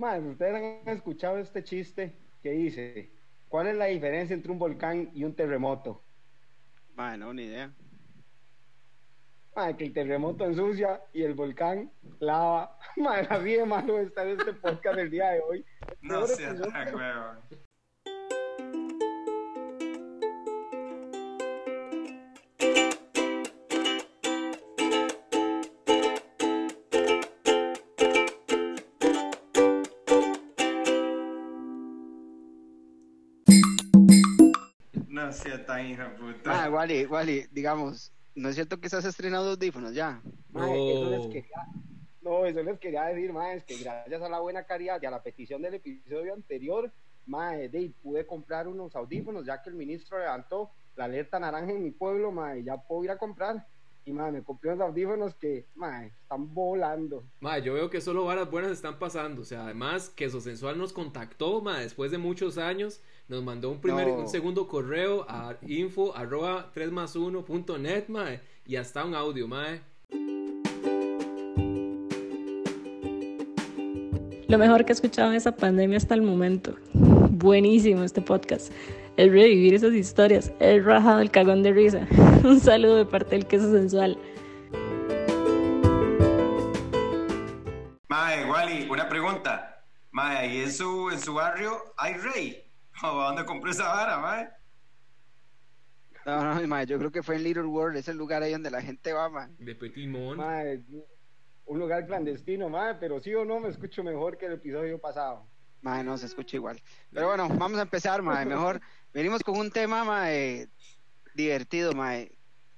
[0.00, 3.10] Mae, ustedes han escuchado este chiste que dice,
[3.48, 6.02] ¿cuál es la diferencia entre un volcán y un terremoto?
[6.94, 7.70] Mae, no, ni idea.
[9.54, 12.78] Mae, que el terremoto ensucia y el volcán lava.
[12.96, 15.66] Mae, así de malo está en este podcast el día de hoy.
[16.00, 16.72] No Peor sea episodio.
[16.72, 17.38] tan huevón.
[35.42, 36.70] Sea tan hijo de Ah, puta.
[36.70, 40.20] Wally, Wally, digamos, ¿no es cierto que estás estrenando audífonos ya?
[40.52, 41.30] Mae, eso les No.
[41.32, 41.66] quería,
[42.22, 45.10] no, eso les quería decir, mae, es que gracias a la buena caridad y a
[45.10, 46.92] la petición del episodio anterior,
[47.26, 51.82] mae, de, pude comprar unos audífonos, ya que el ministro levantó la alerta naranja en
[51.82, 53.66] mi pueblo, mae, ya puedo ir a comprar.
[54.06, 57.22] Y mae, me compré unos audífonos que, mae, están volando.
[57.40, 59.42] Ma, yo veo que solo varas buenas están pasando.
[59.42, 63.00] O sea, además, Queso Sensual nos contactó, ma, después de muchos años.
[63.28, 64.14] Nos mandó un primer, No.
[64.18, 68.26] un segundo correo a info arroba 3 más 1 punto net, ma,
[68.66, 69.78] y hasta un audio, ma.
[74.48, 76.74] Lo mejor que he escuchado en esa pandemia hasta el momento.
[76.92, 78.72] Buenísimo este podcast.
[79.20, 80.50] Es revivir esas historias.
[80.60, 82.08] Es rajado el cagón de risa.
[82.42, 84.16] Un saludo de parte del queso sensual.
[88.08, 89.84] Mae, Wally, una pregunta.
[90.10, 92.64] Mae, ahí en su, en su barrio hay rey.
[93.02, 94.48] ¿O dónde compró esa vara, mae?
[96.24, 98.70] No, no, mae, yo creo que fue en Little World, es el lugar ahí donde
[98.70, 99.48] la gente va, mae.
[99.58, 100.38] De Petit Mon.
[100.38, 100.82] Mae,
[101.66, 105.46] un lugar clandestino, mae, pero sí o no me escucho mejor que el episodio pasado.
[105.82, 106.80] Mae, no se escucha igual.
[107.12, 108.44] Pero bueno, vamos a empezar, mae.
[108.46, 108.80] Mejor
[109.12, 110.68] venimos con un tema, mae,
[111.34, 112.32] divertido, mae.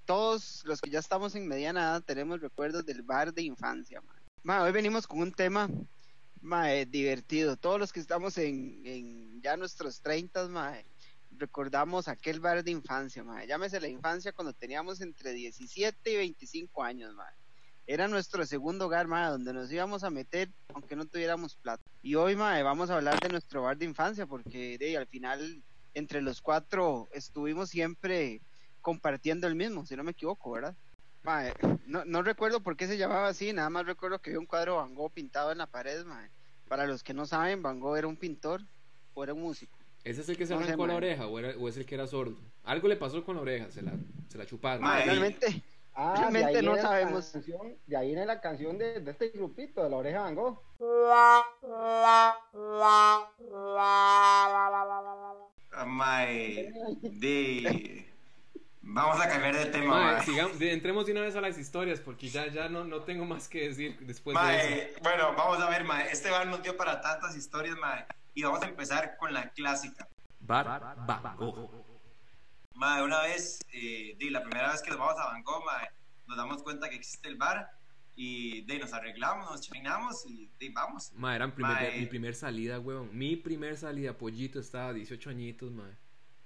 [0.05, 4.20] Todos los que ya estamos en mediana edad tenemos recuerdos del bar de infancia, mae.
[4.42, 5.69] Mae, hoy venimos con un tema,
[6.41, 7.56] mae, divertido.
[7.56, 10.84] Todos los que estamos en, en ya nuestros 30, mae,
[11.38, 13.47] recordamos aquel bar de infancia, mae.
[13.47, 17.34] Llámese la infancia cuando teníamos entre 17 y 25 años, mae.
[17.87, 21.82] Era nuestro segundo hogar, mae, donde nos íbamos a meter aunque no tuviéramos plata.
[22.00, 25.06] Y hoy, mae, vamos a hablar de nuestro bar de infancia, porque de, ahí, al
[25.09, 25.62] final,
[25.94, 28.41] entre los cuatro, estuvimos siempre
[28.81, 30.76] compartiendo el mismo, si no me equivoco, ¿verdad?
[31.22, 31.54] Mae,
[31.87, 34.76] no, no recuerdo por qué se llamaba así, nada más recuerdo que había un cuadro
[34.76, 36.31] Van Gogh pintado en la pared, mae.
[36.69, 38.62] Para los que no saben, Van Gogh era un pintor
[39.15, 39.78] o era un músico.
[40.04, 40.97] ¿Ese es el que se no sé, arrancó la ma.
[40.97, 42.37] oreja o, era- o es el que era sordo?
[42.65, 43.92] Algo le pasó con la oreja, se la,
[44.28, 44.82] se la chuparon.
[44.82, 44.97] Ma.
[45.00, 45.62] Realmente,
[45.94, 47.30] Ah, Realmente no sabemos.
[47.30, 50.58] canción- de ahí viene la canción de, de este grupito, de la oreja Van Gogh.
[51.14, 51.44] Ah,
[57.03, 58.08] de...
[58.84, 60.22] Vamos a cambiar de tema, mae.
[60.25, 63.48] sigamos- entremos de una vez a las historias porque ya, ya no, no tengo más
[63.48, 64.98] que decir después de eso.
[65.03, 66.10] Bueno, vamos a ver, mae.
[66.10, 68.04] Este bar nos dio para tantas historias, mae.
[68.34, 70.09] Y vamos a empezar con la clásica.
[70.41, 71.70] Bar Van Gogh.
[72.75, 75.88] Mae, una vez, eh, la primera vez que nos vamos a Bangkok, mae,
[76.27, 77.71] nos damos cuenta que existe el bar
[78.15, 81.12] y de, nos arreglamos, nos chaminamos y de, vamos.
[81.15, 81.99] Ma, era mi primer, Mae.
[81.99, 83.16] mi primer salida, weón.
[83.16, 85.88] Mi primer salida, pollito, estaba 18 añitos, ma.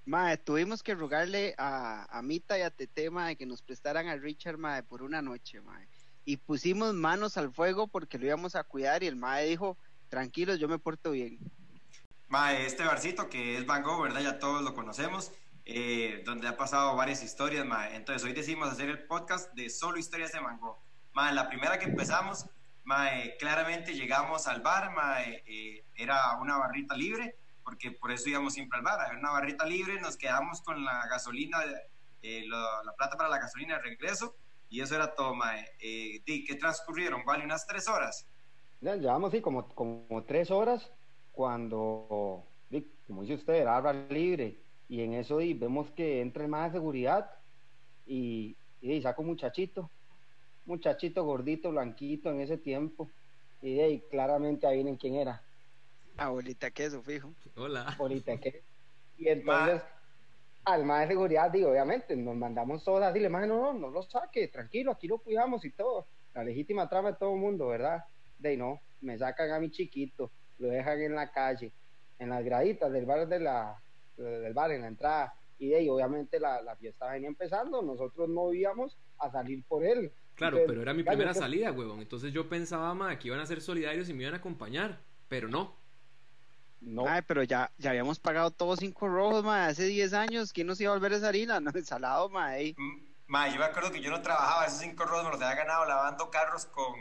[0.05, 4.15] mae, tuvimos que rogarle a, a Mita y a Tete, mae, que nos prestaran a
[4.15, 5.87] Richard, mae, por una noche, mae.
[6.25, 9.77] Y pusimos manos al fuego porque lo íbamos a cuidar y el mae dijo,
[10.09, 11.39] tranquilos, yo me porto bien.
[12.29, 14.21] Mae, este barcito que es Van Gogh, ¿verdad?
[14.21, 15.31] Ya todos lo conocemos,
[15.69, 17.93] eh, donde ha pasado varias historias, mae.
[17.95, 20.77] Entonces hoy decidimos hacer el podcast de solo historias de Van Gogh.
[21.13, 22.45] Mae, la primera que empezamos,
[22.85, 27.35] mae, claramente llegamos al bar, mae, eh, era una barrita libre,
[27.65, 31.05] porque por eso íbamos siempre al bar, había una barrita libre, nos quedamos con la
[31.07, 31.57] gasolina,
[32.21, 34.35] eh, lo- la plata para la gasolina de regreso,
[34.69, 35.65] y eso era todo, mae.
[35.81, 37.25] Eh, di, ¿Qué transcurrieron?
[37.25, 38.25] Vale, unas tres horas.
[38.79, 40.89] Ya, llevamos sí, como, como tres horas
[41.33, 44.61] cuando, di, como dice usted, era libre.
[44.89, 47.29] Y en eso di, vemos que entra el más de seguridad
[48.05, 49.89] y, y saca un muchachito,
[50.65, 53.09] muchachito gordito, blanquito en ese tiempo.
[53.61, 55.41] Y de ahí claramente ahí quién era,
[56.17, 57.33] Abuelita queso, fijo.
[57.55, 57.95] Hola.
[57.99, 58.63] ahorita que.
[59.17, 59.83] Y entonces,
[60.65, 63.89] al más de seguridad, digo, obviamente, nos mandamos todos así, le más no, no, no
[63.89, 66.07] lo saque, tranquilo, aquí lo cuidamos y todo.
[66.33, 68.03] La legítima trama de todo el mundo, ¿verdad?
[68.39, 71.71] De ahí no, me sacan a mi chiquito, lo dejan en la calle,
[72.19, 73.81] en las graditas del bar de la,
[74.23, 75.33] del bar, en la entrada.
[75.59, 79.83] Y de ahí, obviamente, la, la fiesta venía empezando, nosotros no íbamos a salir por
[79.83, 80.11] él.
[80.35, 81.99] Claro, Entonces, pero era mi claro, primera que- salida, huevón.
[81.99, 84.99] Entonces yo pensaba, ma, que iban a ser solidarios y me iban a acompañar.
[85.27, 85.75] Pero no.
[86.79, 90.53] No, Ay, pero ya, ya habíamos pagado todos cinco rojos, mae, hace 10 años.
[90.53, 91.59] ¿Quién nos iba a volver esa harina?
[91.59, 92.75] No, salado, mae.
[92.77, 95.55] Mm, Ma, yo me acuerdo que yo no trabajaba, esos cinco rojos me los había
[95.63, 96.93] ganado lavando carros con,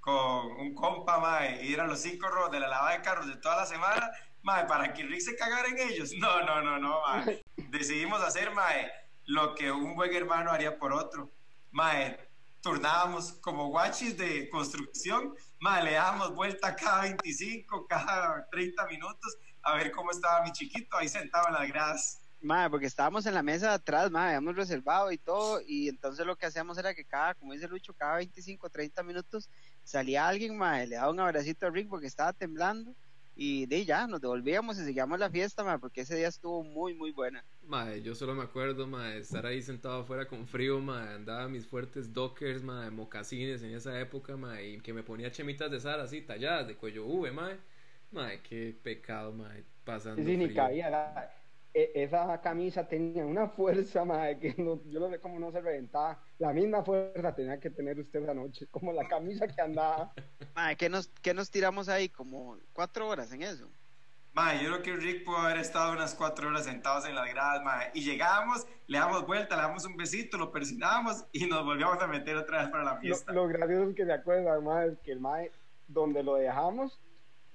[0.00, 3.36] con un compa, mae, ir a los cinco rojos de la lavada de carros de
[3.36, 4.10] toda la semana,
[4.44, 6.12] mae, para que Rick se cagara en ellos.
[6.18, 7.42] No, no, no, no, mae.
[7.56, 8.90] Decidimos hacer, mae,
[9.26, 11.30] lo que un buen hermano haría por otro.
[11.72, 12.16] Mae,
[12.60, 19.74] turnábamos como guachis de construcción, mae, le dábamos vuelta cada 25, cada 30 minutos a
[19.76, 22.20] ver cómo estaba mi chiquito ahí sentado en las gradas.
[22.40, 26.26] Madre, porque estábamos en la mesa de atrás, madre, habíamos reservado y todo, y entonces
[26.26, 29.48] lo que hacíamos era que cada, como dice Lucho, cada 25, 30 minutos
[29.82, 32.94] salía alguien, madre, le daba un abracito a Rick porque estaba temblando,
[33.36, 36.94] y de ya, nos devolvíamos y seguíamos la fiesta, madre, porque ese día estuvo muy,
[36.94, 37.44] muy buena.
[37.66, 41.66] Madre, yo solo me acuerdo, madre, estar ahí sentado afuera con frío, madre, andaba mis
[41.66, 46.04] fuertes dockers, madre, mocasines en esa época, madre, y que me ponía chemitas de Sara
[46.04, 47.58] así, talladas, de cuello V, madre,
[48.12, 50.56] madre, qué pecado, madre, pasando Sí, ni frío.
[50.56, 50.90] cabía.
[50.90, 51.30] la-
[51.74, 56.18] esa camisa tenía una fuerza, madre, que no- yo no sé cómo no se reventaba.
[56.38, 60.12] La misma fuerza tenía que tener usted esa noche, como la camisa que andaba.
[60.54, 62.08] Madre, ¿qué nos, qué nos tiramos ahí?
[62.08, 63.68] Como cuatro horas en eso.
[64.32, 67.62] Mae, yo creo que Rick pudo haber estado unas cuatro horas sentados en las gradas,
[67.62, 72.02] mae, y llegábamos, le damos vuelta, le damos un besito, lo persinábamos y nos volvíamos
[72.02, 73.32] a meter otra vez para la Lo, fiesta.
[73.32, 75.52] lo gracioso es que se acuerdan, madre, es que el mae,
[75.86, 77.00] donde lo dejamos,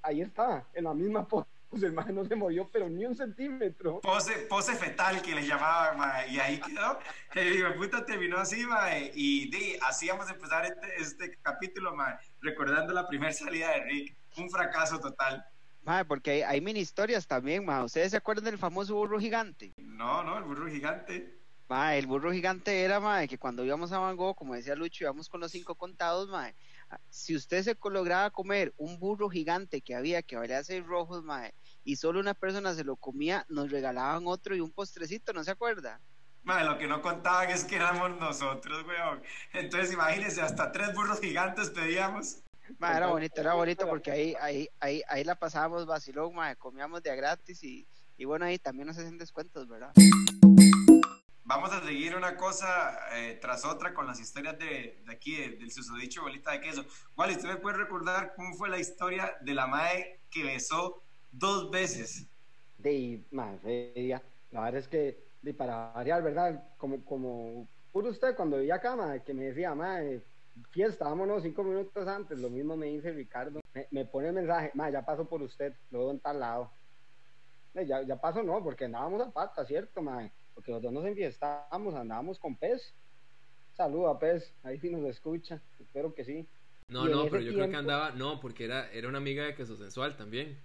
[0.01, 1.49] ahí está, en la misma pose.
[1.71, 4.01] El mae no se movió, pero ni un centímetro.
[4.01, 6.99] Pose, pose fetal que le llamaban, mae, y ahí quedó.
[7.35, 8.65] El puta terminó así,
[9.13, 13.83] y di, así vamos a empezar este, este capítulo, mae, recordando la primera salida de
[13.83, 14.15] Rick.
[14.37, 15.45] Un fracaso total.
[15.83, 17.85] Madre, porque hay, hay mini historias también, madre.
[17.85, 19.73] ¿Ustedes se acuerdan del famoso burro gigante?
[19.77, 21.39] No, no, el burro gigante.
[21.69, 25.29] Mae, el burro gigante era, que cuando íbamos a Van Gogh, como decía Lucho, íbamos
[25.29, 26.55] con los cinco contados, mae.
[27.09, 31.53] Si usted se lograba comer un burro gigante que había, que valía seis rojos, mae,
[31.83, 35.51] y solo una persona se lo comía, nos regalaban otro y un postrecito, ¿no se
[35.51, 35.99] acuerda?
[36.43, 39.21] Mae, lo que no contaban es que éramos nosotros, weón.
[39.53, 42.39] Entonces, imagínense, hasta tres burros gigantes pedíamos.
[42.77, 47.03] Mae, era bonito, era bonito porque ahí, ahí, ahí, ahí la pasábamos vacilón, mae, comíamos
[47.03, 47.87] de a gratis y,
[48.17, 49.91] y bueno, ahí también nos hacen descuentos, ¿verdad?
[51.43, 55.57] Vamos a seguir una cosa eh, tras otra con las historias de, de aquí, de-
[55.57, 56.85] del susodicho bolita de queso.
[57.17, 61.01] Wally, ¿usted me puede recordar cómo fue la historia de la mae que besó
[61.31, 62.27] dos veces?
[62.77, 64.21] De ella,
[64.51, 66.63] la verdad es que, de, para variar, ¿verdad?
[66.77, 70.21] Como, como puro usted cuando vivía acá, madre, que me decía, madre,
[70.71, 73.59] fiesta, vámonos cinco minutos antes, lo mismo me dice Ricardo,
[73.91, 76.71] me, pone el mensaje, madre, ya paso por usted, lo veo en tal lado.
[77.73, 80.31] Eh, Ya, ya pasó, no, porque andábamos a pata, ¿cierto, madre?
[80.59, 82.93] Porque los dos nos enfiestábamos, andábamos con Pez.
[83.77, 86.45] Saluda, Pez, ahí sí nos escucha, espero que sí.
[86.89, 89.55] No, Y no, pero yo creo que andaba, no, porque era, era una amiga de
[89.55, 90.59] queso sensual también.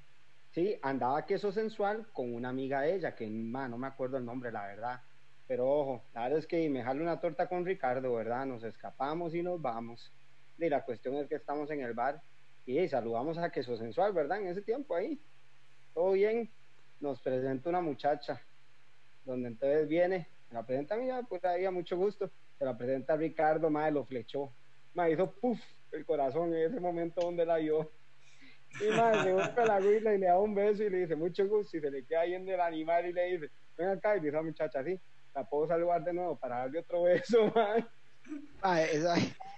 [0.50, 4.24] Sí, andaba queso sensual con una amiga de ella, que ma, no me acuerdo el
[4.24, 5.00] nombre, la verdad.
[5.46, 8.46] Pero ojo, la verdad es que me jalo una torta con Ricardo, ¿verdad?
[8.46, 10.10] Nos escapamos y nos vamos.
[10.58, 12.20] Y la cuestión es que estamos en el bar
[12.66, 14.40] y eh, saludamos a queso sensual, ¿verdad?
[14.40, 15.20] En ese tiempo ahí.
[15.94, 16.50] Todo bien.
[16.98, 18.42] Nos presenta una muchacha,
[19.24, 22.30] donde entonces viene, me la presenta a mí, ya, pues ahí a mucho gusto.
[22.58, 24.52] Se la presenta a Ricardo, madre, lo flechó.
[24.94, 25.60] Me hizo puff
[25.92, 27.90] el corazón en ese momento donde la vio.
[28.80, 31.46] Y madre, se busca la güila y le da un beso y le dice mucho
[31.46, 34.36] gusto y se le queda viendo el animal y le dice, ven acá y dice
[34.36, 35.00] a muchacha así,
[35.34, 37.84] la puedo saludar de nuevo para darle otro beso, madre.
[38.62, 39.16] Mae, esa,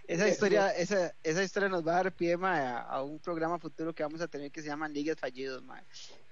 [0.09, 3.59] esa historia, esa, esa historia nos va a dar pie mae, a, a un programa
[3.59, 5.83] futuro que vamos a tener que se llama Ligas Fallidos, mae.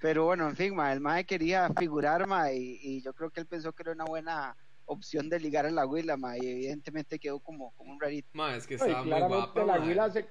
[0.01, 3.41] Pero bueno, en fin, mae, el mae quería figurar, mae, y, y yo creo que
[3.41, 7.19] él pensó que era una buena opción de ligar a la huila, mae, y evidentemente
[7.19, 8.29] quedó como, como un rarito.
[8.33, 9.85] Ma, es que y estaba muy claramente guapa, la ma.
[9.85, 10.29] güila se...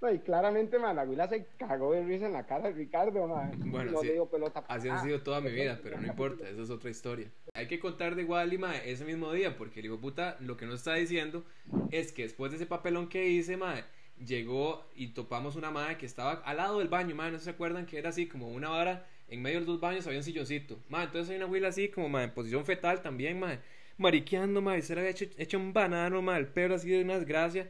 [0.00, 3.26] No, y claramente, man, la güila se cagó de risa en la cara de Ricardo,
[3.26, 3.52] man.
[3.66, 4.06] Bueno, no sí.
[4.06, 4.64] le dio pelota.
[4.66, 7.30] Así han Ah, sido toda mi vida, pero no importa, esa es otra historia.
[7.52, 10.76] Hay que contar de mae, ese mismo día, porque el hijo puta lo que nos
[10.76, 11.44] está diciendo
[11.90, 13.84] es que después de ese papelón que hice, mae,
[14.24, 17.84] llegó y topamos una madre que estaba al lado del baño, mae, no se acuerdan
[17.84, 20.78] que era así como una vara, en medio de los dos baños había un silloncito.
[20.88, 23.58] Mae, entonces hay una huila así como, mae, en posición fetal también, mae,
[23.98, 27.18] mariqueando, mae, se le había hecho, hecho un banano, mae, el pelo así de una
[27.18, 27.68] desgracia.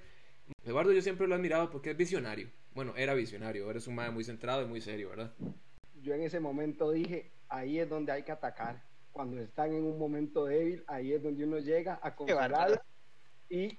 [0.64, 2.50] Eduardo yo siempre lo he admirado porque es visionario.
[2.74, 5.32] Bueno, era visionario, ahora es un mae muy centrado y muy serio, ¿verdad?
[6.02, 8.82] Yo en ese momento dije, ahí es donde hay que atacar.
[9.12, 12.82] Cuando están en un momento débil, ahí es donde uno llega a consolar
[13.48, 13.78] y...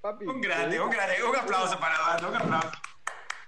[0.00, 2.70] Papi, Un grande, un grande, un aplauso para Eduardo, un aplauso.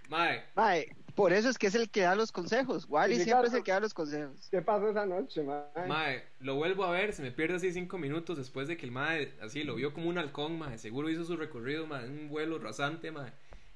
[0.09, 3.49] Mae, Mae, por eso es que es el que da los consejos, Wally Sí, siempre
[3.49, 3.59] es claro.
[3.59, 4.49] el que da los consejos.
[4.51, 5.65] ¿Qué pasó esa noche, man?
[5.87, 8.93] Mae, lo vuelvo a ver, se me pierde así cinco minutos después de que el
[8.93, 12.59] mae, así, lo vio como un halcón, mae, seguro hizo su recorrido, mae, un vuelo
[12.59, 13.33] rasante, mae.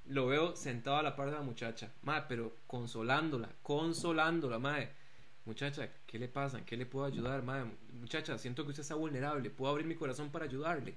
[0.06, 4.88] Lo veo sentado a la par de la muchacha, mae, pero consolándola, consolándola, mae.
[5.44, 6.58] Muchacha, ¿qué le pasa?
[6.58, 7.64] ¿En ¿Qué le puedo ayudar, mae?
[7.92, 10.94] Muchacha, siento que usted está vulnerable, puedo abrir mi corazón para ayudarle.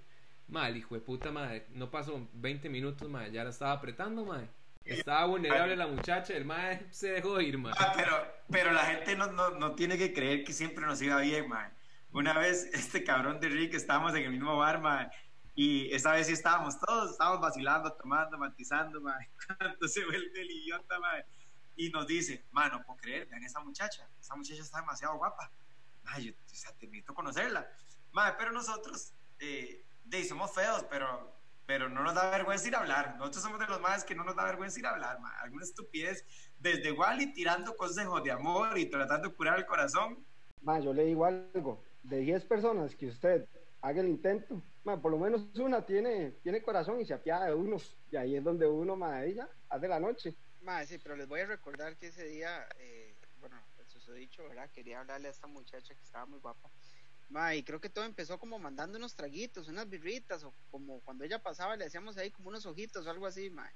[0.48, 4.24] Mae, el hijo de puta, mae, no pasó 20 minutos, mae, ya la estaba apretando,
[4.24, 4.48] mae.
[4.88, 7.74] Estaba vulnerable la muchacha, el mae se dejó ir, mae.
[7.78, 11.20] Ah, pero, pero la gente no, no, no tiene que creer que siempre nos iba
[11.20, 11.70] bien, mae.
[12.12, 15.10] Una vez, este cabrón de Rick, estábamos en el mismo bar, mae,
[15.56, 19.30] y esa vez sí estábamos todos, estábamos vacilando, tomando, matizando, mae,
[19.60, 21.26] cuando se vuelve el idiota, mae,
[21.76, 25.52] y nos dice, mae, no puedo creer, vean esa muchacha, esa muchacha está demasiado guapa,
[26.04, 27.70] mae, yo, o sea, te a conocerla,
[28.14, 31.37] mae, pero nosotros, eh, de, somos feos, pero
[31.68, 33.18] pero no nos da vergüenza ir a hablar.
[33.18, 35.38] Nosotros somos de los más que no nos da vergüenza ir a hablar, ma.
[35.42, 36.26] alguna estupidez,
[36.60, 40.26] desde Wally tirando consejos de amor y tratando de curar el corazón.
[40.62, 43.46] Ma, yo le digo algo, de 10 personas que usted
[43.82, 47.54] haga el intento, ma, por lo menos una tiene, tiene corazón y se apiada de
[47.54, 47.76] uno,
[48.12, 50.36] y ahí es donde uno, ma, ella hace la noche.
[50.62, 53.62] Ma, sí, pero les voy a recordar que ese día, eh, bueno,
[53.94, 54.70] eso he dicho, ¿verdad?
[54.72, 56.70] Quería hablarle a esta muchacha que estaba muy guapa
[57.54, 61.40] y creo que todo empezó como mandando unos traguitos, unas birritas, o como cuando ella
[61.40, 63.72] pasaba le hacíamos ahí como unos ojitos o algo así, mae.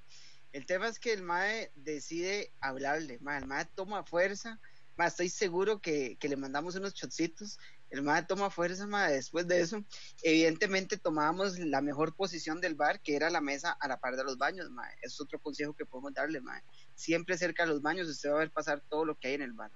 [0.52, 3.40] El tema es que el mae decide hablarle, mae.
[3.40, 4.60] El mae toma fuerza,
[4.98, 7.60] mae, estoy seguro que, que le mandamos unos chocitos.
[7.90, 9.14] El mae toma fuerza, mae.
[9.14, 9.84] Después de eso,
[10.24, 14.24] evidentemente tomábamos la mejor posición del bar, que era la mesa a la par de
[14.24, 14.96] los baños, mae.
[15.02, 16.64] Es otro consejo que podemos darle, mae.
[16.96, 19.44] Siempre cerca de los baños usted va a ver pasar todo lo que hay en
[19.44, 19.72] el bar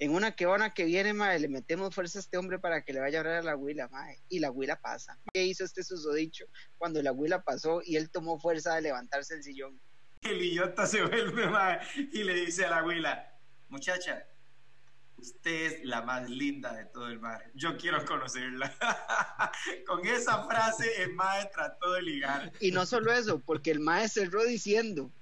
[0.00, 2.94] en una que van que viene, mae, le metemos fuerza a este hombre para que
[2.94, 5.18] le vaya a hablar a la huila, mae, y la huila pasa.
[5.32, 6.46] ¿Qué hizo este susodicho
[6.78, 9.78] cuando la huila pasó y él tomó fuerza de levantarse el sillón?
[10.22, 11.80] El idiota se vuelve, mae,
[12.12, 13.30] y le dice a la huila,
[13.68, 14.26] muchacha,
[15.18, 17.50] usted es la más linda de todo el bar.
[17.54, 18.74] Yo quiero conocerla.
[19.86, 22.52] Con esa frase, el mae trató de ligar.
[22.58, 25.12] Y no solo eso, porque el mae cerró diciendo,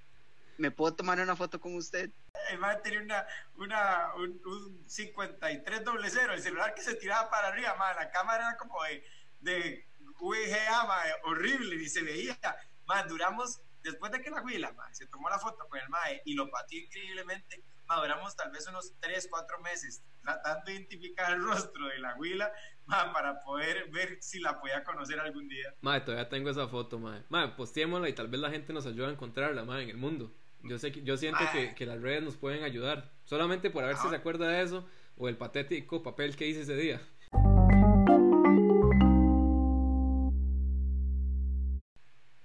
[0.58, 2.10] ¿me puedo tomar una foto con usted?
[2.50, 7.30] El man tenía una, una, un, un 53 doble cero, el celular que se tiraba
[7.30, 9.04] para arriba, man, la cámara era como de,
[9.40, 9.86] de
[10.20, 12.38] VGA, man, horrible, ni se veía.
[12.86, 16.22] Man, duramos, después de que la huila, man, se tomó la foto con el mae
[16.24, 21.32] y lo pateó increíblemente, man, duramos tal vez unos 3, 4 meses tratando de identificar
[21.32, 22.52] el rostro de la huila,
[22.86, 25.74] man, para poder ver si la podía conocer algún día.
[25.82, 27.24] Man, todavía tengo esa foto, man.
[27.28, 30.34] Man, postémosla y tal vez la gente nos ayude a encontrarla, man, en el mundo.
[30.62, 33.12] Yo sé que, yo siento que, que, las redes nos pueden ayudar.
[33.24, 34.86] Solamente por a ver si se acuerda de eso
[35.16, 37.00] o el patético papel que hice ese día.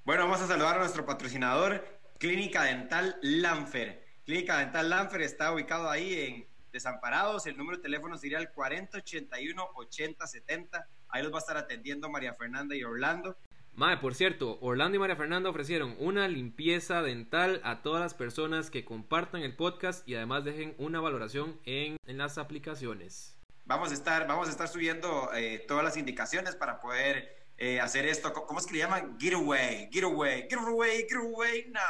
[0.06, 1.84] Bueno, vamos a saludar a nuestro patrocinador,
[2.20, 4.04] Clínica Dental Lanfer.
[4.26, 7.46] Clínica Dental Lanfer está ubicado ahí en Desamparados.
[7.46, 10.86] El número de teléfono sería el 4081-8070.
[11.10, 13.38] Ahí los va a estar atendiendo María Fernanda y Orlando.
[13.76, 18.70] Mae, por cierto, Orlando y María Fernanda ofrecieron una limpieza dental a todas las personas
[18.70, 23.36] que compartan el podcast y además dejen una valoración en, las aplicaciones.
[23.66, 28.06] Vamos a estar, vamos a estar subiendo eh, todas las indicaciones para poder eh, hacer
[28.06, 28.32] esto.
[28.32, 29.18] ¿Cómo es que le llaman?
[29.20, 31.82] Giveaway, giveaway, giveaway, giveaway now.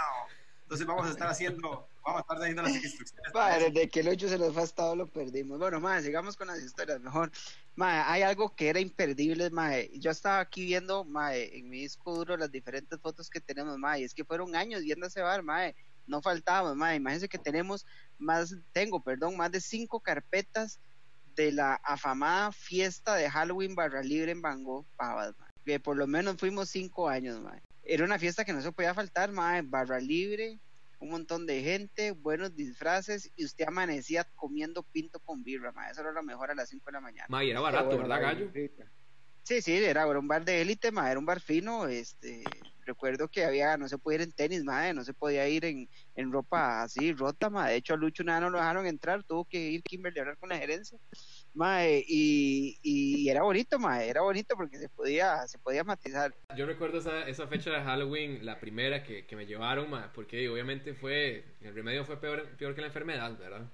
[0.63, 3.31] Entonces vamos a estar haciendo, vamos a estar haciendo las instrucciones.
[3.59, 5.59] Desde que el 8 se nos fue estado lo perdimos.
[5.59, 7.31] Bueno, más, sigamos con las historias mejor.
[7.75, 9.91] Mae, hay algo que era imperdible, mae.
[9.99, 14.03] Yo estaba aquí viendo, mae, en mi disco duro las diferentes fotos que tenemos, mae.
[14.03, 15.75] Es que fueron años viendo ese bar, mae.
[16.07, 16.95] No faltaba, mae.
[16.95, 17.85] Imagínense que tenemos
[18.17, 20.79] más, tengo, perdón, más de cinco carpetas
[21.35, 25.49] de la afamada fiesta de Halloween Barra Libre en Bangor, Pavas, mae.
[25.65, 27.61] Que por lo menos fuimos cinco años, mae.
[27.83, 29.61] Era una fiesta que no se podía faltar, mae.
[29.61, 30.59] Barra Libre,
[30.99, 35.89] un montón de gente, buenos disfraces y usted amanecía comiendo pinto con birra, ma.
[35.89, 37.27] Eso era lo mejor a las 5 de la mañana.
[37.29, 38.51] Ma, y era barato, ¿verdad, Gallo?
[39.43, 42.43] Sí, sí, era, un bar de élite, ma, era un bar fino, este,
[42.85, 45.89] recuerdo que había, no se podía ir en tenis, ma, no se podía ir en,
[46.15, 49.45] en ropa así rota, ma, de hecho a Lucho nada no lo dejaron entrar, tuvo
[49.45, 50.97] que ir Kimberly a hablar con la gerencia,
[51.55, 56.33] Mae, y, y, era bonito, mae, era bonito porque se podía, se podía matizar.
[56.57, 60.49] Yo recuerdo esa, esa fecha de Halloween, la primera que, que me llevaron, mae, porque
[60.49, 63.69] obviamente fue, el remedio fue peor, peor que la enfermedad, ¿verdad?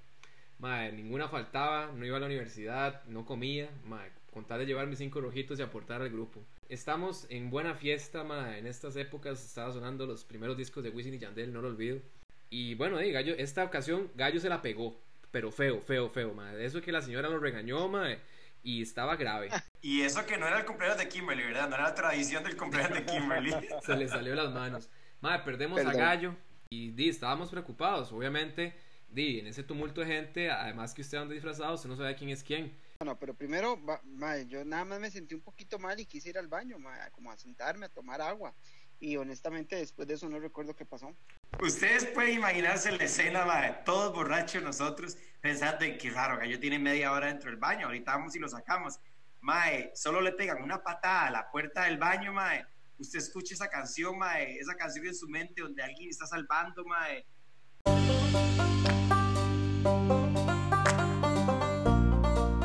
[0.58, 4.86] Mae, ninguna faltaba, no iba a la universidad, no comía, mae, con tal de llevar
[4.86, 6.44] mis cinco rojitos y aportar al grupo.
[6.70, 11.12] Estamos en buena fiesta, mae, en estas épocas estaba sonando los primeros discos de Wisin
[11.12, 12.00] y Yandel, no lo olvido.
[12.48, 14.96] Y bueno, Gallo, esta ocasión Gallo se la pegó
[15.30, 16.64] pero feo, feo, feo, madre.
[16.64, 18.20] Eso que la señora lo regañó, madre,
[18.62, 19.50] y estaba grave.
[19.82, 21.70] Y eso que no era el cumpleaños de Kimberly, ¿verdad?
[21.70, 23.54] No era la tradición del cumpleaños de Kimberly.
[23.82, 24.90] Se le salió las manos.
[25.22, 26.36] Madre, perdemos a Gallo
[26.68, 28.74] y di, estábamos preocupados, obviamente.
[29.10, 32.30] Di, en ese tumulto de gente, además que usted anda disfrazado, usted no sabe quién
[32.30, 32.76] es quién.
[33.00, 36.38] Bueno, pero primero, madre, yo nada más me sentí un poquito mal y quise ir
[36.38, 38.54] al baño, madre, como a sentarme, a tomar agua.
[39.00, 41.16] Y honestamente, después de eso no recuerdo qué pasó.
[41.60, 46.78] Ustedes pueden imaginarse la escena, de todos borrachos nosotros, pensando en que raro, Gallo tiene
[46.78, 49.00] media hora dentro del baño, ahorita vamos y lo sacamos.
[49.40, 52.64] Mae, solo le pegan una patada a la puerta del baño, mae,
[52.98, 57.24] usted escuche esa canción, mae, esa canción en su mente donde alguien está salvando, mae.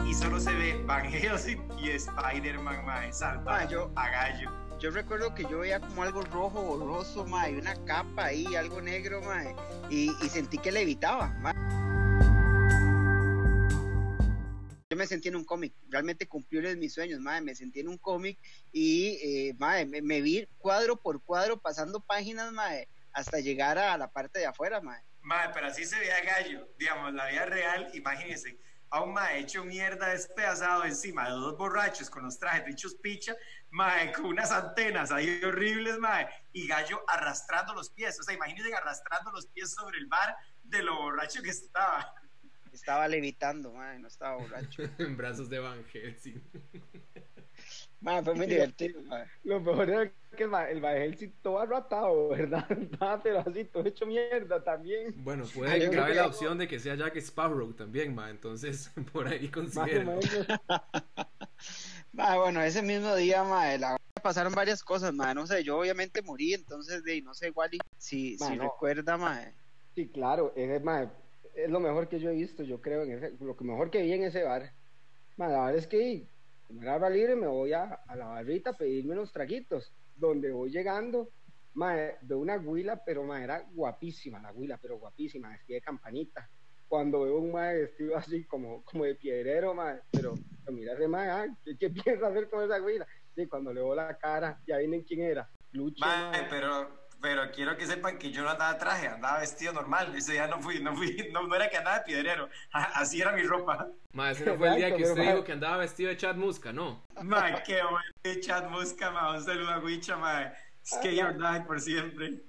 [0.05, 4.51] Y solo se ve Van Helsing y Spider-Man, mae, salvando Mae, yo- a Gallo.
[4.79, 9.22] Yo recuerdo que yo veía como algo rojo, borroso, mae, una capa ahí, algo negro,
[9.22, 9.55] mae,
[9.89, 11.53] y, y sentí que levitaba, mae.
[14.89, 17.79] Yo me sentí en un cómic, realmente cumplí uno de mis sueños, mae, me sentí
[17.79, 18.38] en un cómic
[18.72, 23.98] y, eh, mae, me, me vi cuadro por cuadro pasando páginas, mae, hasta llegar a
[23.98, 25.01] la parte de afuera, mae.
[25.22, 29.63] Mae, pero así se veía Gallo, digamos, la vida real, imagínense, a un mae hecho
[29.63, 33.34] mierda despedazado encima de dos borrachos con los trajes de hechos picha,
[33.72, 38.75] mae, con unas antenas ahí horribles, mae, y Gallo arrastrando los pies, o sea, imagínense
[38.75, 42.13] arrastrando los pies sobre el bar de lo borracho que estaba.
[42.74, 44.84] Estaba levitando, mae, no estaba borracho.
[45.00, 46.43] en brazos de Van Helsing.
[48.01, 49.25] Mae, fue muy divertido, mae.
[49.43, 52.67] Lo mejor era que el, el Bajel sí todo arratado, ¿verdad?
[53.23, 55.13] Pero así, todo hecho mierda también.
[55.23, 58.29] Bueno, puede Ay, que cabe la opción de que sea Jack Sparrow también, ma.
[58.29, 60.19] Entonces, por ahí considero.
[62.13, 66.53] bueno, ese mismo día, mae, la pasaron varias cosas, mae, no sé, yo obviamente morí,
[66.53, 68.63] entonces, de, no sé, Wally, si, Mae, si no.
[68.63, 69.53] recuerda, mae.
[69.93, 71.11] Sí, claro, ese, ma,
[71.53, 74.01] es lo mejor que yo he visto, yo creo, en ese, lo que mejor que
[74.01, 74.71] vi en ese bar.
[75.37, 76.25] Ma, la verdad es que,
[76.69, 79.93] hora libre, me voy a, a la barrita a pedirme unos traguitos.
[80.15, 81.29] Donde voy llegando,
[81.74, 86.50] ma, veo una huila, pero ma, era guapísima la huila, pero guapísima, vestida de campanita.
[86.88, 91.07] Cuando veo un ma vestido así como, como de piedrero, ma, pero, pero mira ese
[91.07, 93.05] ma, ah, ¿qué, qué piensa hacer con esa huila?
[93.36, 95.50] Y cuando le veo la cara, ya vienen quién era.
[95.72, 96.31] Lucho, ma.
[96.31, 100.34] Mae, pero, pero quiero que sepan que yo no andaba traje, andaba vestido normal, ese
[100.34, 103.41] día no fui, no fui, no, no era que andaba de piedrero, así era mi
[103.41, 103.89] ropa.
[104.13, 106.36] Ma, ese no fue el día que usted ma- dijo que andaba vestido de Chad
[106.36, 107.03] Musca, ¿no?
[107.24, 110.53] Mae, qué bueno, chat busca, mae, un saludo a Wicha, mae,
[110.86, 112.44] Skate or die por siempre.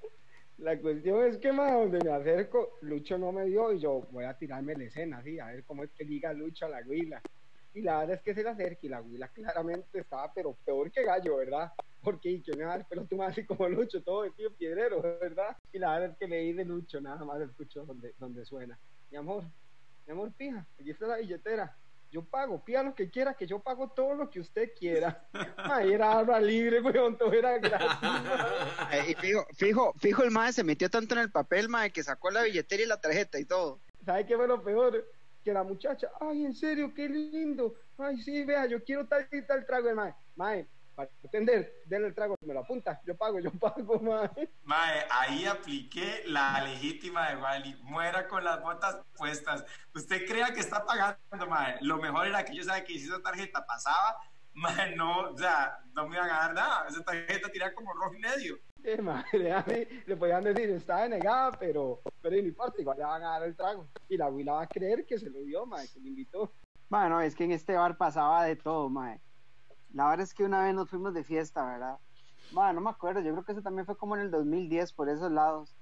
[0.59, 4.27] La cuestión es que más donde me acerco, Lucho no me dio y yo voy
[4.27, 7.23] a tirarme la escena así, a ver cómo es que liga Lucho a la huila.
[7.73, 10.91] Y la verdad es que se le acerca y la huila claramente estaba, pero peor
[10.91, 11.73] que gallo, ¿verdad?
[12.07, 14.53] Porque ¿y quién me va a dar pelo tú más así como Lucho, todo vestido
[14.53, 15.57] piedrero, ¿verdad?
[15.73, 18.79] Y la verdad es que leí de Lucho, nada más escucho donde, donde suena.
[19.11, 19.43] Mi amor,
[20.07, 21.77] mi amor, pija, aquí está la billetera.
[22.13, 25.29] Yo pago, pida lo que quiera, que yo pago todo lo que usted quiera.
[25.57, 27.89] Ahí era arma libre, weón, todo era gratis.
[28.93, 32.05] Eh, y fijo, fijo, fijo, el mae se metió tanto en el papel, mae, que
[32.05, 33.81] sacó la billetera y la tarjeta y todo.
[34.05, 35.05] ¿Sabe qué fue lo peor?
[35.43, 37.75] Que la muchacha, ay, en serio, qué lindo.
[37.99, 40.15] Ay, sí, vea, yo quiero tal y tal trago, mae.
[40.37, 44.49] Mae, para entender, denle el trago, me lo apunta, yo pago, yo pago, mae.
[44.65, 47.77] Mae, ahí apliqué la legítima de Wally.
[47.83, 49.65] Muera con las botas puestas.
[49.95, 51.77] Usted crea que está pagando, mae.
[51.83, 54.17] Lo mejor era que yo sabía que si esa tarjeta pasaba,
[54.55, 56.87] mae, no, o sea, no me iban a dar nada.
[56.89, 58.59] Esa tarjeta tiraba como rojo y medio.
[58.83, 63.05] Eh, madre, a mí le podían decir, está denegada, pero, pero no importa, igual le
[63.05, 63.87] van a dar el trago.
[64.09, 66.53] Y la abuela va a creer que se lo dio, mae, que me invitó.
[66.89, 69.21] Bueno, es que en este bar pasaba de todo, mae.
[69.93, 71.99] La verdad es que una vez nos fuimos de fiesta, ¿verdad?
[72.53, 75.09] Mae, no me acuerdo, yo creo que eso también fue como en el 2010 por
[75.09, 75.77] esos lados.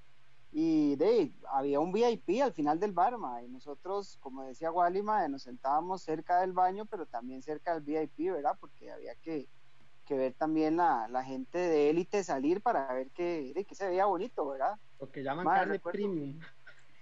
[0.51, 3.45] Y de ahí, había un VIP al final del bar, mae.
[3.45, 7.83] Y nosotros, como decía Wally, mae, nos sentábamos cerca del baño, pero también cerca del
[7.83, 8.57] VIP, ¿verdad?
[8.59, 9.49] Porque había que,
[10.05, 13.87] que ver también la, la gente de élite salir para ver que, de, que se
[13.87, 14.79] veía bonito, ¿verdad?
[14.99, 15.91] Lo que llaman Mae, carne recuerdo.
[15.91, 16.39] premium.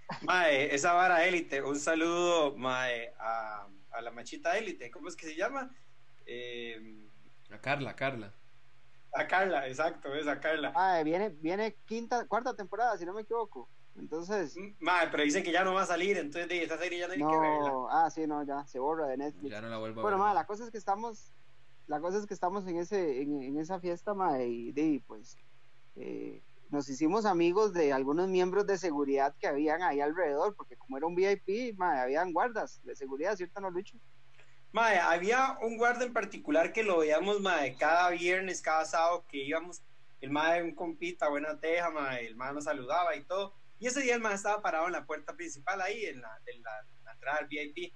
[0.21, 1.61] Mae, esa vara élite.
[1.63, 4.89] Un saludo, mae, a, a la machita élite.
[4.91, 5.71] ¿Cómo es que se llama?
[6.25, 7.09] Eh,
[7.51, 8.33] A Carla, Carla.
[9.13, 10.71] a Carla, exacto, es a Carla.
[10.75, 13.69] Ah, viene, viene quinta, cuarta temporada, si no me equivoco.
[13.95, 17.07] Entonces, Mae, pero dicen que ya no va a salir, entonces de esa serie ya
[17.07, 17.73] no hay que verla.
[17.91, 19.51] ah, sí, no, ya, se borra de Netflix.
[19.51, 20.33] Ya no la vuelvo a Bueno, ver.
[20.33, 21.31] la cosa es que estamos,
[21.85, 25.37] la cosa es que estamos en ese, en, en esa fiesta, ma, y, de, pues,
[25.95, 30.97] eh, nos hicimos amigos de algunos miembros de seguridad que habían ahí alrededor, porque como
[30.97, 33.95] era un VIP, ma, habían guardas de seguridad, ¿cierto, no, Lucho?
[34.73, 39.37] Mae, había un guarda en particular que lo veíamos, mae, cada viernes, cada sábado que
[39.37, 39.83] íbamos,
[40.19, 43.53] el mae, un compita, buena teja, mae, el mae nos saludaba y todo.
[43.77, 46.63] Y ese día el mae estaba parado en la puerta principal ahí, en la, en
[46.63, 47.93] la, en entrada del VIP.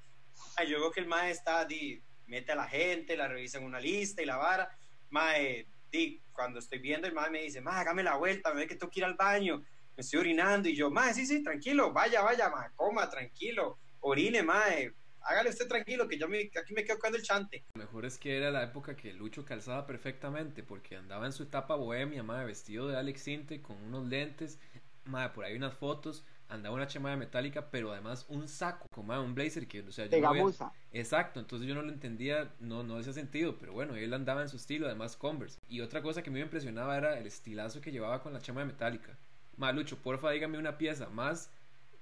[0.56, 3.64] Mae, yo veo que el mae está, di, mete a la gente, la revisa en
[3.64, 4.70] una lista y la vara.
[5.10, 8.68] Mae, di, cuando estoy viendo, el mae me dice, mae, hágame la vuelta, me ve
[8.68, 9.64] que tengo que ir al baño,
[9.96, 10.70] me estoy orinando.
[10.70, 14.94] Y yo, mae, sí, sí, tranquilo, vaya, vaya, mae, coma, tranquilo, orine, mae,
[15.28, 17.64] hágale usted tranquilo, que yo me, que aquí me quedo cuando el chante.
[17.76, 21.44] Lo mejor es que era la época que Lucho calzaba perfectamente, porque andaba en su
[21.44, 24.60] etapa bohemia, madre, vestido de Alex Sinte, con unos lentes,
[25.06, 29.36] madre, por ahí unas fotos, andaba una chamada metálica, pero además un saco, como un
[29.36, 30.54] blazer que, o sea, yo no.
[30.94, 34.50] Exacto, entonces yo no lo entendía, no, no hacía sentido, pero bueno, él andaba en
[34.50, 35.60] su estilo, además Converse.
[35.68, 38.68] Y otra cosa que me impresionaba era el estilazo que llevaba con la chama de
[38.68, 39.18] Metallica.
[39.58, 41.50] Malucho, porfa, dígame una pieza más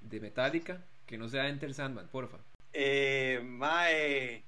[0.01, 2.37] de Metallica que no sea Enter Sandman, porfa.
[2.77, 4.45] Eh, mae.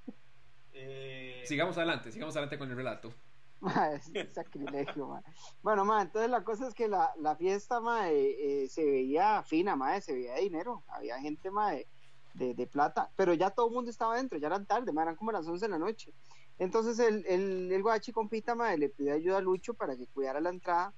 [0.73, 3.13] Eh, Sigamos adelante, sigamos adelante con el relato.
[3.61, 5.23] Ma, es un sacrilegio, ma.
[5.63, 9.43] Bueno, ma, entonces la cosa es que la, la fiesta, ma, eh, eh, se veía
[9.43, 10.83] fina, ma, se veía dinero.
[10.87, 11.87] Había gente, ma, de,
[12.33, 15.15] de, de plata, pero ya todo el mundo estaba dentro, ya eran tarde, ma, eran
[15.15, 16.13] como las 11 de la noche.
[16.59, 20.41] Entonces el, el, el guachi compita, ma, le pidió ayuda a Lucho para que cuidara
[20.41, 20.93] la entrada.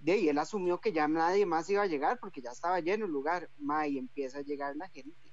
[0.00, 3.06] De ahí él asumió que ya nadie más iba a llegar porque ya estaba lleno
[3.06, 5.27] el lugar, ma, y empieza a llegar la gente.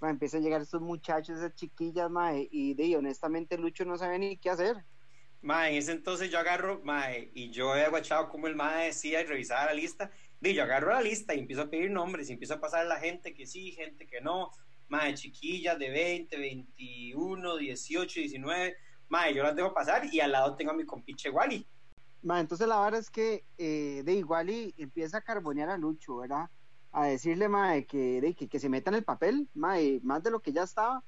[0.00, 4.18] Ma, empieza a llegar estos muchachos, esas chiquillas, ma, y de honestamente Lucho no sabía
[4.18, 4.76] ni qué hacer.
[5.40, 9.20] Mae, en ese entonces yo agarro, mae, y yo he aguachado como el mae decía
[9.20, 10.10] y revisaba la lista.
[10.40, 12.88] Y yo agarro la lista y empiezo a pedir nombres y empiezo a pasar a
[12.88, 14.50] la gente que sí, gente que no.
[14.88, 18.76] Mae, chiquillas de 20, 21, 18, 19.
[19.08, 21.66] Mae, yo las dejo pasar y al lado tengo a mi compiche Wally.
[22.22, 26.16] Ma, entonces la verdad es que eh, de igual y empieza a carbonear a Lucho,
[26.16, 26.50] ¿verdad?
[26.92, 30.22] A decirle, ma, de que, que, que se meta en el papel, ma, y más
[30.22, 31.04] de lo que ya estaba.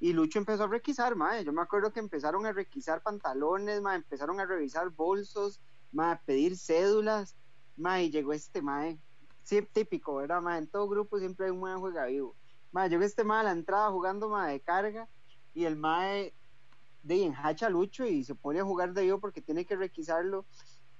[0.00, 1.40] Y Lucho empezó a requisar, ma.
[1.40, 5.60] Yo me acuerdo que empezaron a requisar pantalones, ma, empezaron a revisar bolsos,
[5.92, 7.36] ma, a pedir cédulas,
[7.76, 8.84] ma, y llegó este, ma,
[9.42, 10.58] sí, típico, ¿verdad, ma?
[10.58, 12.36] En todo grupo siempre hay un buen juega vivo.
[12.72, 15.08] Ma, llegó este ma a la entrada jugando, ma, de carga,
[15.52, 16.32] y el ma de
[17.02, 20.46] enhacha a Lucho y se pone a jugar de vivo porque tiene que requisarlo,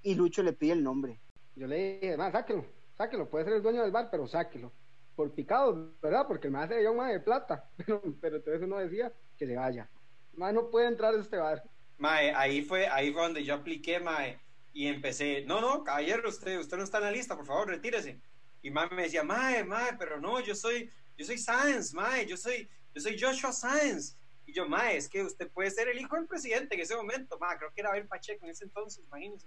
[0.03, 1.21] y Lucho le pide el nombre.
[1.57, 2.65] Yo le dije, "Ma, sáquelo,
[2.97, 4.73] sáquelo, puede ser el dueño del bar, pero sáquelo.
[5.15, 6.27] Por picado, ¿verdad?
[6.27, 7.71] Porque el se veía un mae de plata.
[7.77, 9.89] Pero, pero entonces uno decía que se vaya.
[10.33, 11.63] Mae no puede entrar a este bar.
[11.99, 14.41] Mae, ahí fue, ahí fue donde yo apliqué, mae,
[14.73, 18.21] y empecé, no, no, caballero, usted, usted no está en la lista, por favor, retírese.
[18.61, 22.37] Y mae me decía, mae, mae, pero no, yo soy, yo soy Sáenz, mae, yo
[22.37, 24.17] soy, yo soy Joshua Sáenz.
[24.47, 27.39] Y yo, mae, es que usted puede ser el hijo del presidente en ese momento,
[27.39, 29.47] mae, creo que era Abel Pacheco en ese entonces, imagínense.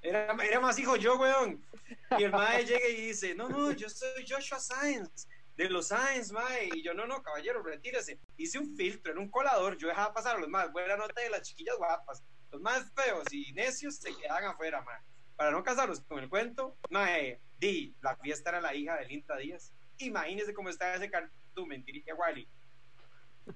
[0.00, 1.62] Era, era más hijo yo, weón.
[2.18, 6.30] Y el mae llega y dice, no, no, yo soy Joshua Sáenz, de los Sáenz,
[6.32, 6.70] mae.
[6.74, 8.18] Y yo, no, no, caballero, retírese.
[8.36, 11.30] Hice un filtro, era un colador, yo dejaba pasar a los más buena nota de
[11.30, 12.22] las chiquillas guapas.
[12.50, 15.00] Los más feos y necios se quedaban afuera, mae.
[15.36, 19.36] Para no casarlos con el cuento, mae, di, la fiesta era la hija de Linda
[19.36, 19.72] Díaz.
[19.98, 22.48] Imagínese cómo estaba ese cardumen, dirige Wally.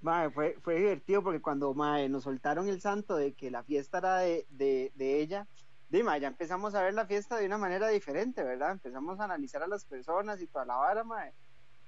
[0.00, 3.98] Mae, fue, fue divertido porque cuando mae, nos soltaron el santo de que la fiesta
[3.98, 5.46] era de, de ella,
[5.92, 8.72] de, mae, ya empezamos a ver la fiesta de una manera diferente, ¿verdad?
[8.72, 11.04] Empezamos a analizar a las personas y toda la vara.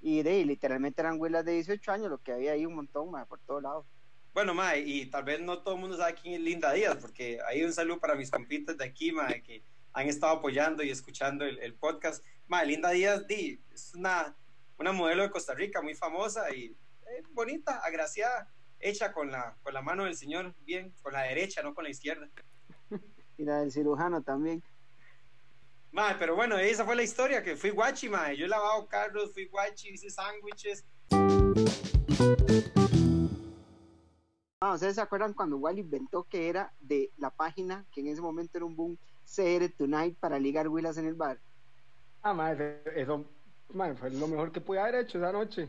[0.02, 3.24] Y de literalmente eran huelas de 18 años, lo que había ahí un montón, mae,
[3.24, 3.86] por todos lados.
[4.34, 7.38] Bueno, mae, y tal vez no todo el mundo sabe quién es Linda Díaz, porque
[7.48, 9.64] hay un saludo para mis compitas de aquí, mae, que
[9.94, 12.22] han estado apoyando y escuchando el, el podcast.
[12.46, 14.36] Mae, Linda Díaz, di, es una,
[14.76, 19.72] una modelo de Costa Rica muy famosa y eh, bonita, agraciada, hecha con la, con
[19.72, 22.28] la mano del Señor, bien, con la derecha, no con la izquierda.
[23.36, 24.62] Y la del cirujano también.
[25.92, 28.36] Mae, pero bueno, esa fue la historia, que fui guachi, mae.
[28.36, 30.84] Yo he lavado carros, fui guachi, hice sándwiches.
[34.60, 38.22] Ah, ¿Ustedes se acuerdan cuando Wally inventó que era de la página, que en ese
[38.22, 41.38] momento era un boom, CR Tonight para ligar huilas en el bar?
[42.22, 43.24] Ah, mae, ese- eso
[43.74, 45.68] mae, fue lo mejor que pude haber hecho esa noche.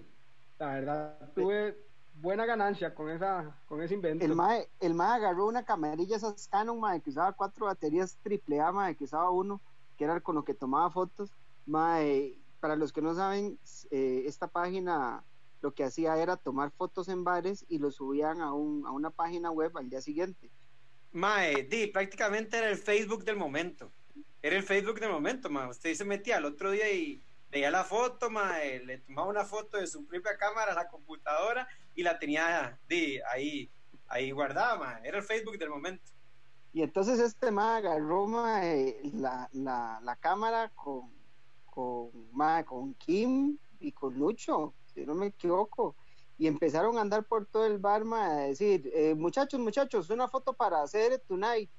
[0.58, 1.78] La verdad, tuve
[2.21, 4.25] buena ganancia con esa con ese invento.
[4.25, 8.60] El mae, el mae agarró una camarilla esas Canon, mae, que usaba cuatro baterías triple
[8.62, 9.62] A, mae, que usaba uno,
[9.97, 11.32] que era con lo que tomaba fotos.
[11.65, 13.60] Mae, para los que no saben,
[13.91, 15.23] eh, esta página
[15.62, 19.10] lo que hacía era tomar fotos en bares y lo subían a, un, a una
[19.10, 20.51] página web al día siguiente.
[21.12, 23.91] Mae, di, prácticamente era el Facebook del momento.
[24.41, 25.69] Era el Facebook del momento, mae.
[25.69, 29.78] Usted se metía al otro día y veía la foto, mae, le tomaba una foto
[29.78, 33.69] de su propia cámara a la computadora y la tenía di, ahí,
[34.08, 35.08] ahí guardada, mae.
[35.08, 36.03] Era el Facebook del momento.
[36.73, 41.10] Y entonces este mae agarró mae, la, la, la cámara con,
[41.65, 45.95] con, mae, con Kim y con Lucho, si no me equivoco.
[46.38, 50.27] Y empezaron a andar por todo el bar mae, a decir, eh, muchachos, muchachos, una
[50.27, 51.69] foto para hacer Tonight.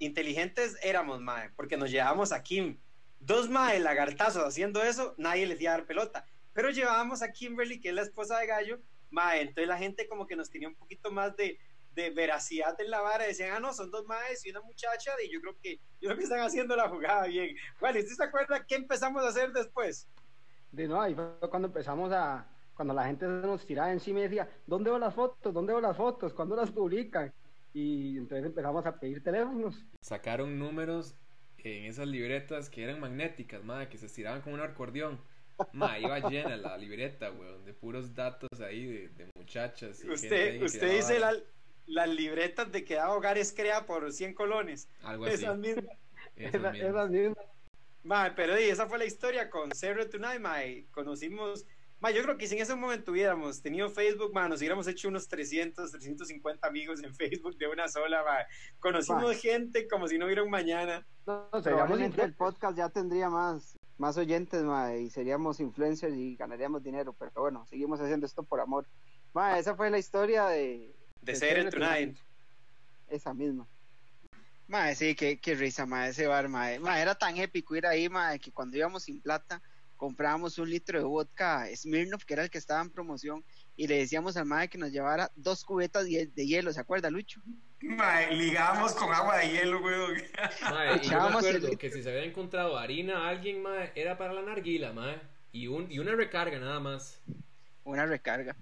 [0.00, 2.76] Inteligentes éramos, mae, porque nos llevábamos a Kim.
[3.20, 6.26] Dos mae lagartazos haciendo eso, nadie les iba a dar pelota.
[6.52, 8.80] Pero llevábamos a Kimberly, que es la esposa de Gallo,
[9.14, 11.58] mae, entonces la gente como que nos tenía un poquito más de,
[11.94, 15.32] de veracidad en la vara, decían, ah, no, son dos maes y una muchacha, y
[15.32, 17.56] yo creo que, yo creo que están haciendo la jugada bien.
[17.80, 20.06] Vale, ¿usted se acuerda qué empezamos a hacer después?
[20.72, 24.48] De no, ahí fue cuando empezamos a, cuando la gente nos tiraba encima y decía,
[24.66, 25.54] ¿dónde veo las fotos?
[25.54, 26.34] ¿Dónde veo las fotos?
[26.34, 27.32] ¿Cuándo las publican?
[27.72, 29.84] Y entonces empezamos a pedir teléfonos.
[30.00, 31.14] Sacaron números
[31.58, 35.20] en esas libretas que eran magnéticas, madre, que se estiraban como un acordeón.
[35.72, 40.00] Ma, iba llena la libreta, weón, de puros datos ahí de, de muchachas.
[40.02, 41.36] y gente ahí Usted, usted dice la-
[41.86, 44.88] las libretas de que da hogares crea por 100 colones.
[45.02, 45.34] Algo así.
[45.44, 45.84] Esas mismas.
[46.36, 46.90] esas Esa- mismas.
[46.90, 47.46] esas mismas.
[48.02, 50.86] Mae, pero di, esa fue la historia con Zero Tonight, mae.
[50.90, 51.64] Conocimos,
[52.00, 55.08] mae, yo creo que si en ese momento hubiéramos tenido Facebook, mae, nos hubiéramos hecho
[55.08, 58.44] unos 300, 350 amigos en Facebook de una sola, mae.
[58.78, 61.06] Conocimos gente como si no hubiera un mañana.
[61.26, 66.36] No, no, seríamos el podcast ya tendría más, más oyentes, mae, y seríamos influencers y
[66.36, 68.86] ganaríamos dinero, pero bueno, seguimos haciendo esto por amor.
[69.32, 72.16] Mae, esa fue la historia de De De Zero Zero Tonight.
[73.08, 73.68] esa misma.
[74.66, 76.78] Mae, sí, qué, qué risa, mae, ese bar, mae.
[76.78, 79.62] Mae, era tan épico ir ahí, mae, que cuando íbamos sin plata,
[79.96, 83.44] comprábamos un litro de vodka Smirnoff, que era el que estaba en promoción,
[83.76, 87.10] y le decíamos al mae que nos llevara dos cubetas de, de hielo, ¿se acuerda,
[87.10, 87.40] Lucho?
[87.80, 90.14] Mae, ligamos con agua de hielo, weón.
[90.70, 93.92] Mae, y yo me acuerdo el- que si se había encontrado harina a alguien, mae,
[93.94, 95.20] era para la narguila, mae.
[95.52, 97.20] Y, un, y una recarga nada más.
[97.84, 98.56] Una recarga.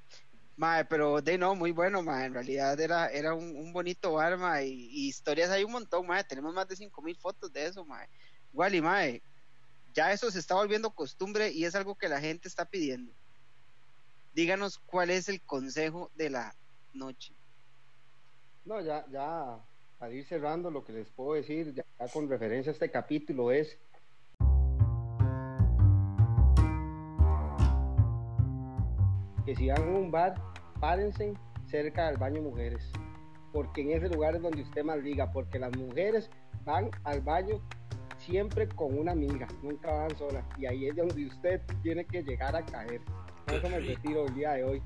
[0.56, 2.26] Mae, pero de no, muy bueno, mae.
[2.26, 4.36] En realidad era, era un, un bonito bar.
[4.64, 6.24] Y, y historias hay un montón, mae.
[6.24, 8.08] Tenemos más de 5000 fotos de eso, mae.
[8.52, 9.22] Wally, mae.
[9.94, 13.12] Ya eso se está volviendo costumbre y es algo que la gente está pidiendo.
[14.34, 16.54] Díganos cuál es el consejo de la
[16.94, 17.34] noche.
[18.64, 19.58] No, ya, ya,
[19.98, 23.76] para ir cerrando, lo que les puedo decir, ya, con referencia a este capítulo, es
[29.44, 30.34] que si van a un bar,
[30.80, 31.34] párense
[31.66, 32.82] cerca del baño mujeres,
[33.52, 36.30] porque en ese lugar es donde usted más liga, porque las mujeres
[36.64, 37.60] van al baño
[38.26, 42.54] siempre con una amiga, nunca van solas, y ahí es donde usted tiene que llegar
[42.56, 43.00] a caer.
[43.46, 44.82] Con Eso me retiro el día de hoy.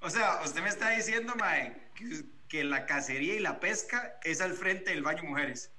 [0.00, 4.40] O sea, usted me está diciendo, mae, que, que la cacería y la pesca es
[4.40, 5.72] al frente del baño mujeres.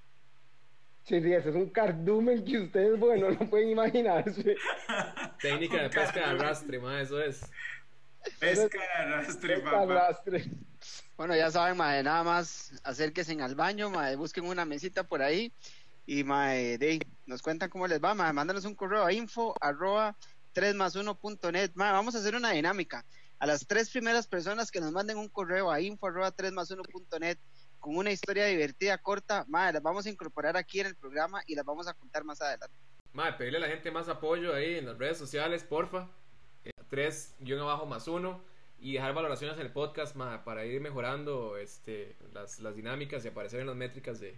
[1.03, 4.55] Sí, sí, ese es un cardumen que ustedes, bueno, no pueden imaginarse.
[5.41, 7.41] Técnica de pesca de arrastre, mae, eso es.
[8.39, 9.81] Pesca de arrastre, Este papá.
[9.81, 10.45] arrastre.
[11.21, 15.53] Bueno, ya saben, mae, nada más acérquense al baño, mae, busquen una mesita por ahí
[16.07, 20.17] y mae, de, nos cuentan cómo les va, mae, mándanos un correo a info arroba
[20.53, 23.05] 3 más 1.net, mae, vamos a hacer una dinámica.
[23.37, 26.71] A las tres primeras personas que nos manden un correo a info arroba 3 más
[26.71, 27.37] 1.net
[27.79, 31.53] con una historia divertida, corta, mae, las vamos a incorporar aquí en el programa y
[31.53, 32.75] las vamos a contar más adelante.
[33.13, 36.09] Mae, pedirle a la gente más apoyo ahí en las redes sociales, porfa.
[36.63, 38.41] Eh, tres guion abajo más uno.
[38.81, 43.61] Y dejar valoraciones en el podcast, para ir mejorando este, las, las dinámicas y aparecer
[43.61, 44.35] en las métricas de,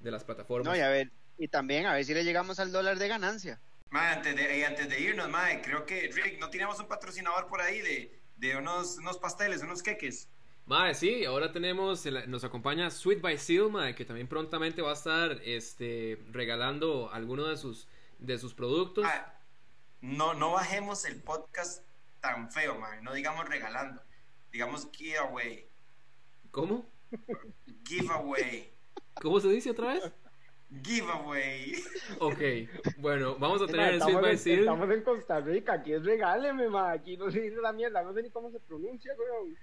[0.00, 0.66] de las plataformas.
[0.66, 3.60] No, y a ver, y también a ver si le llegamos al dólar de ganancia.
[3.90, 7.46] Mae, antes de, y antes de irnos, mae, creo que, Rick, ¿no teníamos un patrocinador
[7.48, 10.28] por ahí de, de unos, unos pasteles, unos queques?
[10.64, 15.40] Mae, sí, ahora tenemos, nos acompaña Sweet by Seal, que también prontamente va a estar
[15.44, 17.86] este, regalando algunos de sus,
[18.18, 19.04] de sus productos.
[19.04, 19.22] Mae,
[20.00, 21.85] no, no bajemos el podcast
[22.26, 22.78] tan feo.
[23.02, 24.02] No digamos regalando.
[24.52, 25.68] Digamos giveaway.
[26.50, 26.90] ¿Cómo?
[27.86, 28.72] Giveaway.
[29.20, 30.12] ¿Cómo se dice otra vez?
[30.82, 31.74] Giveaway.
[32.18, 32.40] Ok,
[32.98, 34.58] bueno, vamos a Ma, tener el Sweet estamos, by en, Seal.
[34.60, 36.90] estamos en Costa Rica, aquí es regáleme, ma.
[36.90, 39.14] Aquí no se dice la mierda, no sé ni cómo se pronuncia.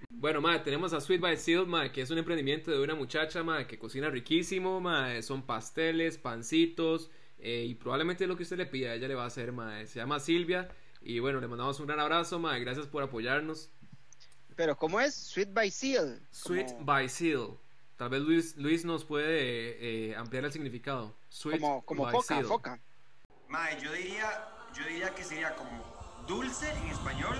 [0.08, 3.42] Bueno, mae, tenemos a Sweet by Seal, mae, que es un emprendimiento de una muchacha,
[3.42, 8.66] mae, que cocina riquísimo, mae, son pasteles, pancitos, eh, y probablemente lo que usted le
[8.66, 9.86] pida, ella le va a hacer, mae.
[9.86, 10.70] Se llama Silvia,
[11.04, 13.68] y bueno, le mandamos un gran abrazo, mae, gracias por apoyarnos.
[14.56, 15.14] Pero ¿cómo es?
[15.14, 16.20] Sweet by Seal.
[16.30, 17.48] Sweet Como- by Seal.
[17.96, 21.14] Tal vez Luis, Luis nos puede eh, ampliar el significado.
[21.28, 22.46] Sweet como, como by foca, Seal.
[22.46, 22.80] foca.
[23.48, 25.70] Mae, yo diría, yo diría que sería como
[26.26, 27.36] dulce en español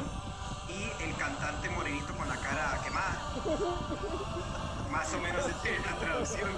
[0.68, 3.34] y el cantante morenito con la cara quemada.
[4.90, 6.50] Más o menos es la traducción.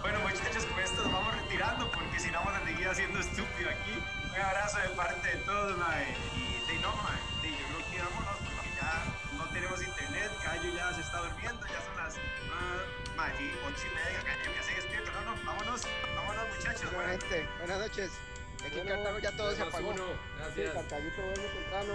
[0.00, 3.70] Bueno, muchachos, con esto nos vamos retirando porque si no vamos a seguir haciendo estúpido
[3.70, 4.02] aquí.
[4.36, 6.04] Un abrazo de parte de todos, mae.
[6.36, 7.16] Y de no, mae.
[7.42, 8.92] De, yo creo que vámonos porque ya
[9.38, 10.30] no tenemos internet.
[10.44, 11.66] Cayo ya se está durmiendo.
[11.66, 14.20] Ya son las, uh, mae, sí, ocho y media.
[14.22, 15.10] Cayo ya se despierta.
[15.12, 15.82] No, no, vámonos.
[16.14, 16.82] Vámonos, muchachos.
[16.92, 18.10] Bueno, Buenas gente, buenas noches.
[18.66, 19.88] Aquí en Bueno, Cartago ya todo se apagó.
[19.88, 20.74] uno, Sí, Gracias.
[20.74, 21.94] Cartaguito duerme temprano.